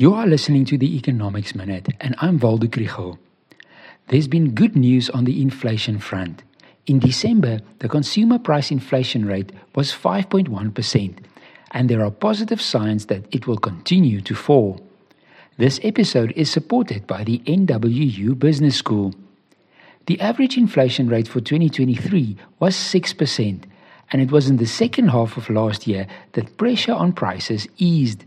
[0.00, 3.18] You are listening to the Economics Minute, and I'm Waldo Krugell.
[4.06, 6.44] There's been good news on the inflation front.
[6.86, 11.18] In December, the consumer price inflation rate was 5.1%,
[11.72, 14.80] and there are positive signs that it will continue to fall.
[15.56, 19.14] This episode is supported by the NWU Business School.
[20.06, 23.64] The average inflation rate for 2023 was 6%,
[24.12, 28.24] and it was in the second half of last year that pressure on prices eased.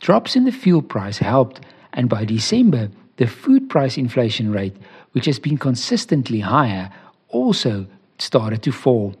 [0.00, 1.60] Drops in the fuel price helped,
[1.92, 4.76] and by December, the food price inflation rate,
[5.12, 6.90] which has been consistently higher,
[7.28, 7.86] also
[8.18, 9.14] started to fall.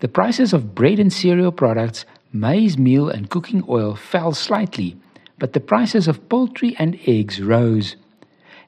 [0.00, 4.96] The prices of bread and cereal products, maize meal, and cooking oil fell slightly,
[5.38, 7.96] but the prices of poultry and eggs rose.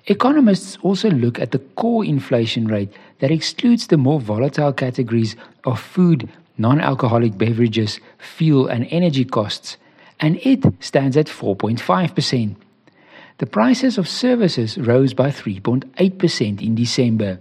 [0.07, 5.81] Economists also look at the core inflation rate that excludes the more volatile categories of
[5.81, 9.79] food, non alcoholic beverages, fuel, and energy costs
[10.21, 12.57] and it stands at 4.5%.
[13.39, 17.39] The prices of services rose by 3.8% in December.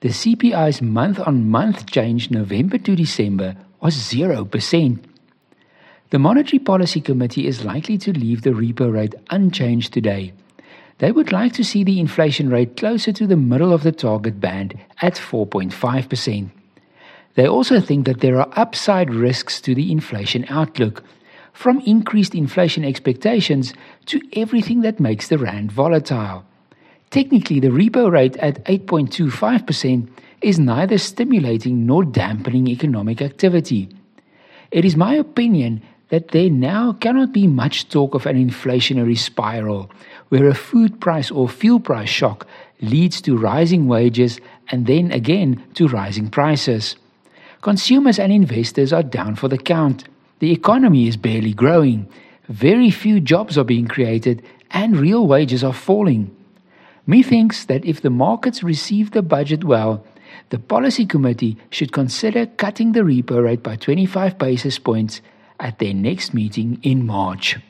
[0.00, 4.98] The CPI's month on month change November to December was 0%.
[6.10, 10.32] The Monetary Policy Committee is likely to leave the repo rate unchanged today.
[10.98, 14.38] They would like to see the inflation rate closer to the middle of the target
[14.38, 16.50] band at 4.5%.
[17.34, 21.02] They also think that there are upside risks to the inflation outlook
[21.62, 23.72] from increased inflation expectations
[24.04, 26.44] to everything that makes the rand volatile.
[27.10, 30.08] Technically, the repo rate at 8.25%
[30.40, 33.88] is neither stimulating nor dampening economic activity.
[34.72, 39.88] It is my opinion that there now cannot be much talk of an inflationary spiral,
[40.30, 42.44] where a food price or fuel price shock
[42.80, 46.96] leads to rising wages and then again to rising prices.
[47.60, 50.04] Consumers and investors are down for the count.
[50.42, 52.08] The economy is barely growing,
[52.48, 56.34] very few jobs are being created, and real wages are falling.
[57.06, 60.04] Methinks that if the markets receive the budget well,
[60.48, 65.20] the policy committee should consider cutting the repo rate by 25 basis points
[65.60, 67.60] at their next meeting in March.